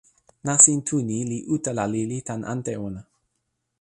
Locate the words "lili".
1.93-2.17